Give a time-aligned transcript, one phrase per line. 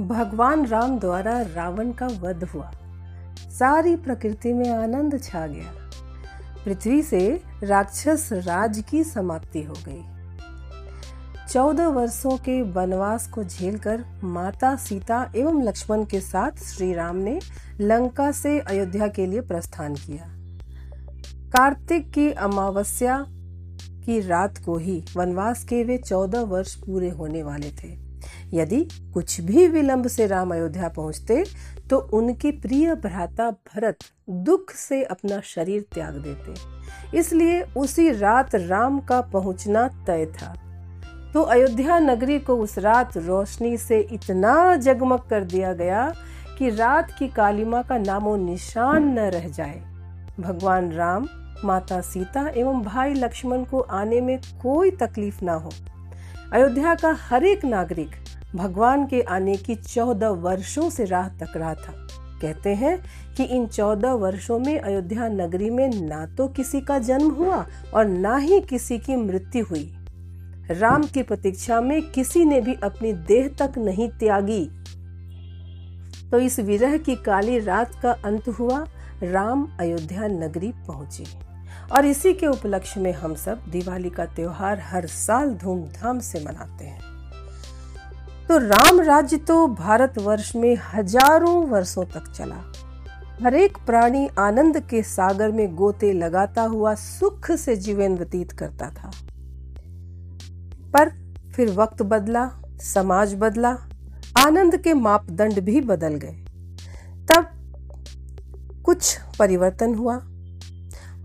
[0.00, 2.70] भगवान राम द्वारा रावण का वध हुआ।
[3.38, 5.90] सारी प्रकृति में आनंद छा गया।
[6.64, 10.04] पृथ्वी से राक्षस राज की समाप्ति हो गई।
[11.48, 17.40] चौदह वर्षों के वनवास को झेलकर माता सीता एवं लक्ष्मण के साथ श्री राम ने
[17.80, 20.26] लंका से अयोध्या के लिए प्रस्थान किया।
[21.50, 23.26] कार्तिक की अमावस्या
[24.04, 28.07] की रात को ही वनवास के वे चौदह वर्ष पूरे होने वाले थे।
[28.54, 31.44] यदि कुछ भी विलंब से राम अयोध्या पहुँचते
[31.90, 33.98] तो उनके प्रिय भ्राता भरत
[34.30, 40.54] दुख से अपना शरीर त्याग देते। इसलिए उसी रात राम का पहुँचना तय था।
[41.34, 46.12] तो अयोध्या नगरी को उस रात रोशनी से इतना जगमग कर दिया गया
[46.58, 49.80] कि रात की कालिमा का नामो निशान न रह जाए।
[50.40, 51.28] भगवान राम,
[51.64, 55.70] माता सीता एवं भाई लक्ष्मण को आने में कोई तकलीफ़ ना हो।
[56.52, 58.10] अयोध्या का हर एक नागरिक
[58.54, 61.92] भगवान के आने की चौदह वर्षों से राह तक रहा था।
[62.42, 62.96] कहते हैं
[63.34, 68.04] कि इन चौदह वर्षों में अयोध्या नगरी में ना तो किसी का जन्म हुआ और
[68.04, 69.94] ना ही किसी की मृत्यु हुई।
[70.70, 74.64] राम की प्रतीक्षा में किसी ने भी अपनी देह तक नहीं त्यागी।
[76.30, 78.84] तो इस विरह की काली रात का अंत हुआ।
[79.22, 81.24] राम अयोध्या नगरी पहुँचे।
[81.92, 86.84] और इसी के उपलक्ष्य में हम सब दिवाली का त्योहार हर साल धूमधाम से मनाते
[86.84, 87.00] हैं।
[88.48, 92.62] तो राम राज्य तो भारतवर्ष में हज़ारों वर्षों तक चला।
[93.42, 98.90] हर एक प्राणी आनंद के सागर में गोते लगाता हुआ सुख से जीवन व्यतीत करता
[98.90, 99.10] था।
[100.92, 101.10] पर
[101.52, 102.50] फिर वक्त बदला,
[102.84, 103.76] समाज बदला,
[104.38, 106.44] आनंद के मापदंड भी बदल गए।
[107.28, 107.48] तब
[108.84, 110.18] कुछ परिवर्तन हुआ।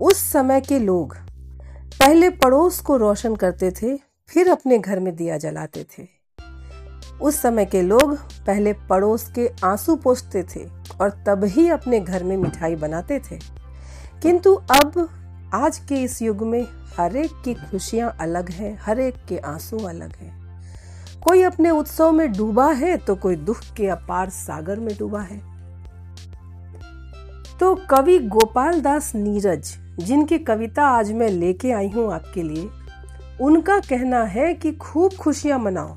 [0.04, 1.18] उस समय के लोग
[2.00, 6.08] पहले पड़ोस को रोशन करते थे, फिर अपने घर में दिया जलाते थे।
[7.22, 10.66] उस समय के लोग पहले पड़ोस के आँसू पोछते थे
[11.02, 13.40] और तब ही अपने घर में मिठाई बनाते थे।
[14.22, 15.10] किंतु अब,
[15.54, 16.68] आज के इस युग में
[16.98, 20.64] हर एक की खुशियाँ अलग हैं, हर एक के आँसू अलग हैं।
[21.22, 25.38] कोई अपने उत्सव में डूबा है तो कोई दुख के अपार सागर में डूबा है।
[27.60, 32.70] तो कवि गोपाल दास नीरज जिनकी कविता आज मैं लेके आई हूँ आपके लिए,
[33.42, 35.96] उनका कहना है कि खूब खुशियाँ मनाओ,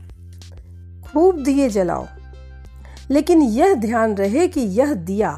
[1.07, 2.07] खूब दिए जलाओ।
[3.11, 5.31] लेकिन यह ध्यान रहे कि यह दिया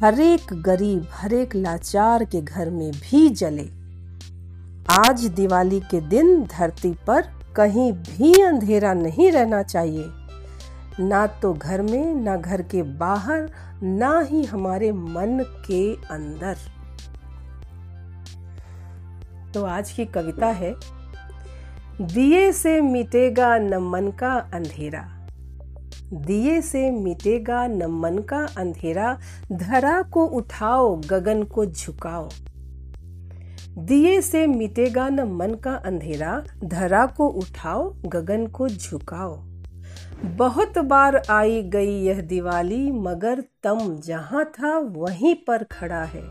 [0.00, 3.68] हर एक गरीब हर एक लाचार के घर में भी जले।
[4.90, 7.22] आज दिवाली के दिन धरती पर
[7.56, 10.04] कहीं भी अंधेरा नहीं रहना चाहिए।
[11.00, 13.50] ना तो घर में, ना घर के बाहर,
[13.82, 16.56] ना ही हमारे मन के अंदर।
[19.54, 20.74] तो आज की कविता है,
[22.00, 25.28] दिए से मिटेगा न मन का अंधेरा।
[26.12, 29.18] दिए से मिटेगा न मन का अंधेरा,
[29.52, 32.28] धरा को उठाओ, गगन को झुकाओ।
[33.78, 39.53] दिए से मिटेगा न मन का अंधेरा, धरा को उठाओ, गगन को झुकाओ।
[40.24, 46.22] बहुत बार आई गई यह दिवाली, मगर तम जहाँ था वहीं पर खड़ा है।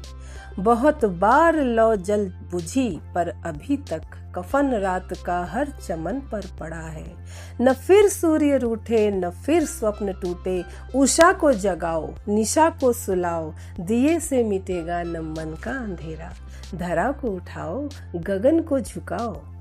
[0.60, 4.02] बहुत बार लो जल बुझी, पर अभी तक
[4.36, 7.16] कफन रात का हर चमन पर पड़ा है।
[7.62, 10.64] न फिर सूर्य रूठे, न फिर स्वप्न टूटे,
[10.96, 16.34] उषा को जगाओ, निशा को सुलाओ, दिए से मिटेगा न मन का अंधेरा।
[16.76, 19.53] धरा को उठाओ, गगन को झुकाओ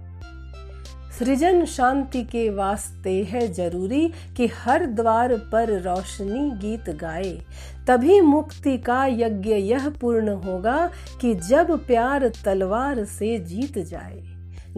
[1.19, 7.39] सृजन शांति के वास्ते है ज़रूरी कि हर द्वार पर रोशनी गीत गाए।
[7.87, 10.91] तभी मुक्ति का यज्ञ यह पूर्ण होगा
[11.21, 14.23] कि जब प्यार तलवार से जीत जाए।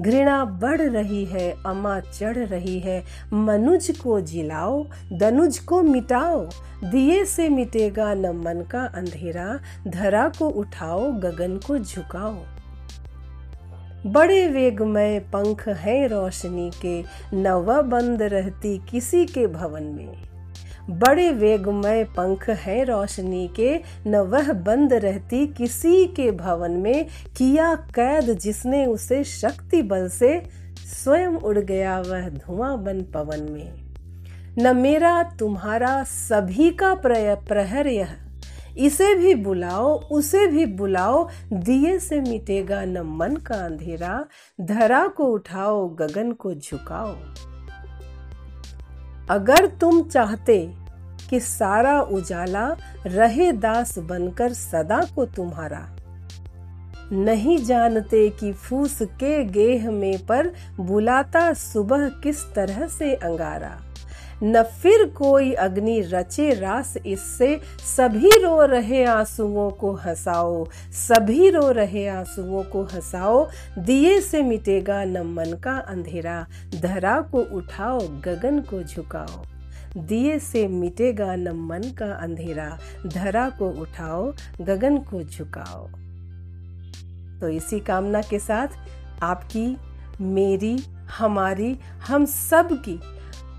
[0.00, 6.48] घृणा बढ़ रही है, अमा चढ़ रही है। मनुज को जिलाओ दनुज को मिटाओ।
[6.84, 9.58] दिए से मिटेगा न मन का अंधेरा,
[9.88, 12.36] धरा को उठाओ, गगन को झुकाओ।
[14.06, 17.04] बड़े वेगमय पंख हैं रोशनी के
[17.36, 20.12] न वह बंद रहती किसी के भवन में।
[20.90, 27.06] बड़े वेगमय पंख हैं रोशनी के न वह बंद रहती किसी के भवन में।
[27.36, 30.42] किया कैद जिसने उसे शक्ति बल से,
[31.04, 33.72] स्वयं उड़ गया वह धुआँ बन पवन में।
[34.58, 38.14] न मेरा तुम्हारा सभी का प्रहर यह।
[38.78, 44.24] इसे भी बुलाओ, उसे भी बुलाओ, दिए से मिटेगा न मन का अंधेरा,
[44.60, 47.14] धरा को उठाओ, गगन को झुकाओ।
[49.30, 50.74] अगर तुम चाहते
[51.30, 52.76] कि सारा उजाला
[53.06, 55.88] रहे दास बनकर सदा को तुम्हारा,
[57.12, 63.78] नहीं जानते कि फूस के गेह में पर बुलाता सुबह किस तरह से अंगारा।
[64.42, 67.60] न फिर कोई अग्नि रचे रास इससे।
[67.96, 73.48] सभी रो रहे आंसुओं को हंसाओ। सभी रो रहे आंसुओं को हंसाओ।
[73.78, 76.46] दिए से मिटेगा न मन का अंधेरा।
[76.80, 79.42] धरा को उठाओ, गगन को झुकाओ।
[80.00, 85.88] दिए से मिटेगा न मन का अंधेरा। धरा को उठाओ, गगन को झुकाओ।
[87.40, 88.68] तो इसी कामना के साथ
[89.22, 89.76] आपकी,
[90.20, 90.78] मेरी,
[91.18, 93.00] हमारी, हम सब की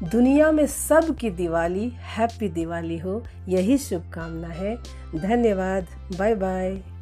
[0.04, 4.78] दुनिया में सब की दिवाली हैप्पी दिवाली हो। यही शुभकामना है।
[5.16, 5.88] धन्यवाद।
[6.20, 6.95] Bye bye